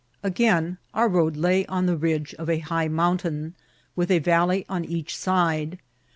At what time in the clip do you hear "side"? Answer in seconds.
5.15-5.77